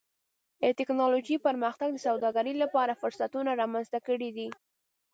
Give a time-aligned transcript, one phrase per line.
[0.63, 4.49] د ټکنالوجۍ پرمختګ د سوداګرۍ لپاره فرصتونه رامنځته کړي دي.